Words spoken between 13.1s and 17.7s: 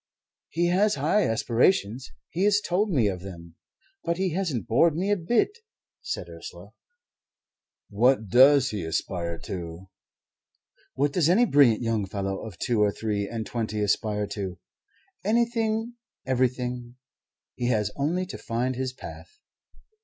and twenty aspire to? Anything, everything. He